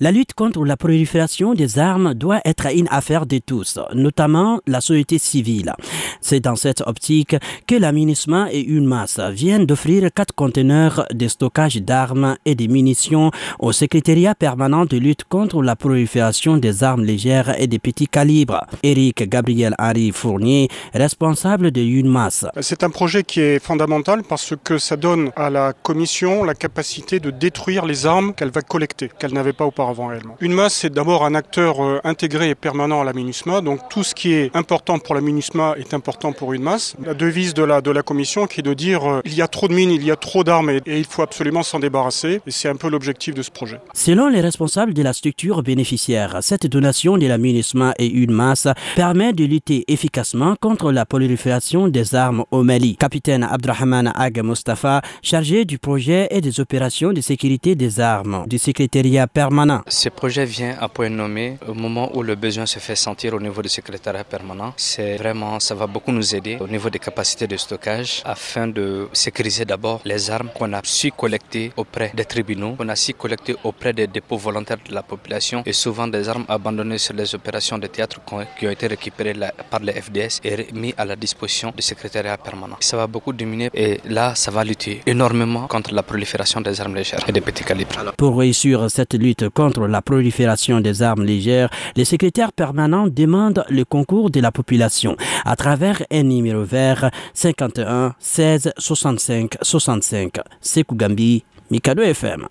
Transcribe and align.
La 0.00 0.12
lutte 0.12 0.32
contre 0.32 0.64
la 0.64 0.76
prolifération 0.76 1.54
des 1.54 1.76
armes 1.76 2.14
doit 2.14 2.40
être 2.44 2.68
une 2.72 2.86
affaire 2.88 3.26
de 3.26 3.38
tous, 3.38 3.80
notamment 3.94 4.60
la 4.68 4.80
société 4.80 5.18
civile. 5.18 5.72
C'est 6.20 6.38
dans 6.38 6.54
cette 6.54 6.82
optique 6.82 7.34
que 7.66 7.74
l'aménagement 7.74 8.46
et 8.48 8.60
une 8.60 8.86
masse 8.86 9.18
viennent 9.32 9.66
d'offrir 9.66 10.08
quatre 10.14 10.32
conteneurs 10.36 11.04
de 11.12 11.26
stockage 11.26 11.82
d'armes 11.82 12.36
et 12.44 12.54
de 12.54 12.68
munitions 12.68 13.32
au 13.58 13.72
secrétariat 13.72 14.36
permanent 14.36 14.84
de 14.84 14.98
lutte 14.98 15.24
contre 15.24 15.62
la 15.62 15.74
prolifération 15.74 16.58
des 16.58 16.84
armes 16.84 17.02
légères 17.02 17.60
et 17.60 17.66
des 17.66 17.80
petits 17.80 18.06
calibres. 18.06 18.64
Eric 18.84 19.28
Gabriel 19.28 19.74
Henri 19.80 20.12
Fournier, 20.12 20.68
responsable 20.94 21.72
de 21.72 21.80
UNMAS. 21.80 22.46
C'est 22.60 22.84
un 22.84 22.90
projet 22.90 23.24
qui 23.24 23.40
est 23.40 23.58
fondamental 23.58 24.22
parce 24.22 24.54
que 24.62 24.78
ça 24.78 24.96
donne 24.96 25.32
à 25.34 25.50
la 25.50 25.72
commission 25.72 26.44
la 26.44 26.54
capacité 26.54 27.18
de 27.18 27.32
détruire 27.32 27.84
les 27.84 28.06
armes 28.06 28.32
qu'elle 28.32 28.52
va 28.52 28.62
collecter, 28.62 29.10
qu'elle 29.18 29.32
n'avait 29.32 29.52
pas 29.52 29.66
auparavant. 29.66 29.87
Une 30.40 30.52
masse, 30.52 30.74
c'est 30.74 30.92
d'abord 30.92 31.24
un 31.24 31.34
acteur 31.34 31.82
euh, 31.82 32.00
intégré 32.04 32.50
et 32.50 32.54
permanent 32.54 33.00
à 33.00 33.04
la 33.04 33.12
MINUSMA. 33.12 33.60
Donc 33.60 33.88
tout 33.88 34.04
ce 34.04 34.14
qui 34.14 34.32
est 34.32 34.54
important 34.54 34.98
pour 34.98 35.14
la 35.14 35.20
MINUSMA 35.20 35.74
est 35.78 35.94
important 35.94 36.32
pour 36.32 36.52
une 36.52 36.62
masse. 36.62 36.94
La 37.04 37.14
devise 37.14 37.54
de 37.54 37.62
la, 37.62 37.80
de 37.80 37.90
la 37.90 38.02
commission 38.02 38.46
qui 38.46 38.60
est 38.60 38.62
de 38.62 38.74
dire 38.74 39.08
euh, 39.08 39.20
il 39.24 39.34
y 39.34 39.42
a 39.42 39.48
trop 39.48 39.68
de 39.68 39.74
mines, 39.74 39.90
il 39.90 40.04
y 40.04 40.10
a 40.10 40.16
trop 40.16 40.44
d'armes 40.44 40.70
et, 40.70 40.80
il 40.86 41.04
faut 41.04 41.22
absolument 41.22 41.62
s'en 41.62 41.78
débarrasser. 41.78 42.40
Et 42.46 42.50
c'est 42.50 42.68
un 42.68 42.76
peu 42.76 42.88
l'objectif 42.88 43.34
de 43.34 43.42
ce 43.42 43.50
projet. 43.50 43.80
Selon 43.94 44.28
les 44.28 44.40
responsables 44.40 44.94
de 44.94 45.02
la 45.02 45.12
structure 45.12 45.62
bénéficiaire, 45.62 46.38
cette 46.42 46.66
donation 46.66 47.16
de 47.16 47.26
la 47.26 47.38
MINUSMA 47.38 47.94
et 47.98 48.06
une 48.06 48.32
masse 48.32 48.68
permet 48.94 49.32
de 49.32 49.44
lutter 49.44 49.84
efficacement 49.88 50.54
contre 50.60 50.92
la 50.92 51.06
prolifération 51.06 51.88
des 51.88 52.14
armes 52.14 52.44
au 52.50 52.62
Mali. 52.62 52.96
Capitaine 52.96 53.44
Abdrahman 53.44 54.12
Ag 54.14 54.42
Mustafa, 54.42 55.02
chargé 55.22 55.64
du 55.64 55.78
projet 55.78 56.28
et 56.30 56.40
des 56.40 56.60
opérations 56.60 57.12
de 57.12 57.20
sécurité 57.20 57.74
des 57.74 58.00
armes 58.00 58.44
du 58.46 58.58
secrétariat 58.58 59.26
permanent 59.26 59.77
ce 59.86 60.08
projet 60.08 60.44
vient 60.44 60.76
à 60.80 60.88
point 60.88 61.08
nommé 61.08 61.58
au 61.66 61.74
moment 61.74 62.10
où 62.16 62.22
le 62.22 62.34
besoin 62.34 62.66
se 62.66 62.78
fait 62.78 62.96
sentir 62.96 63.34
au 63.34 63.40
niveau 63.40 63.62
du 63.62 63.68
secrétariat 63.68 64.24
permanent. 64.24 64.72
C'est 64.76 65.16
vraiment, 65.16 65.60
ça 65.60 65.74
va 65.74 65.86
beaucoup 65.86 66.12
nous 66.12 66.34
aider 66.34 66.56
au 66.60 66.66
niveau 66.68 66.90
des 66.90 66.98
capacités 66.98 67.46
de 67.46 67.56
stockage 67.56 68.22
afin 68.24 68.66
de 68.68 69.08
sécuriser 69.12 69.64
d'abord 69.64 70.00
les 70.04 70.30
armes 70.30 70.50
qu'on 70.54 70.72
a 70.72 70.80
su 70.84 71.10
collecter 71.12 71.72
auprès 71.76 72.12
des 72.14 72.24
tribunaux, 72.24 72.74
qu'on 72.76 72.88
a 72.88 72.96
su 72.96 73.14
collecter 73.14 73.54
auprès 73.64 73.92
des 73.92 74.06
dépôts 74.06 74.36
volontaires 74.38 74.78
de 74.88 74.94
la 74.94 75.02
population 75.02 75.62
et 75.66 75.72
souvent 75.72 76.08
des 76.08 76.28
armes 76.28 76.44
abandonnées 76.48 76.98
sur 76.98 77.14
les 77.14 77.34
opérations 77.34 77.78
de 77.78 77.86
théâtre 77.86 78.20
qui 78.58 78.66
ont 78.66 78.70
été 78.70 78.86
récupérées 78.86 79.34
par 79.70 79.80
les 79.80 79.92
FDS 79.92 80.40
et 80.44 80.66
mis 80.72 80.94
à 80.96 81.04
la 81.04 81.16
disposition 81.16 81.72
du 81.76 81.82
secrétariat 81.82 82.36
permanent. 82.36 82.76
Ça 82.80 82.96
va 82.96 83.06
beaucoup 83.06 83.32
diminuer 83.32 83.70
et 83.74 84.00
là, 84.04 84.34
ça 84.34 84.50
va 84.50 84.64
lutter 84.64 85.02
énormément 85.06 85.66
contre 85.66 85.92
la 85.94 86.02
prolifération 86.02 86.60
des 86.60 86.80
armes 86.80 86.94
légères 86.94 87.24
et 87.28 87.32
des 87.32 87.40
petits 87.40 87.64
calibres. 87.64 88.12
Pour 88.16 88.38
réussir 88.38 88.90
cette 88.90 89.14
lutte 89.14 89.48
contre 89.50 89.67
contre 89.68 89.86
la 89.86 90.00
prolifération 90.00 90.80
des 90.80 91.02
armes 91.02 91.24
légères, 91.24 91.68
les 91.94 92.06
secrétaires 92.06 92.52
permanents 92.54 93.06
demandent 93.06 93.64
le 93.68 93.84
concours 93.84 94.30
de 94.30 94.40
la 94.40 94.50
population 94.50 95.14
à 95.44 95.56
travers 95.56 96.02
un 96.10 96.22
numéro 96.22 96.62
vert 96.62 97.10
51 97.34 98.14
16 98.18 98.72
65 98.78 99.56
65. 99.60 100.36
Sekou 100.62 100.94
Gambi, 100.96 101.44
Mikado 101.70 102.02
FM. 102.02 102.46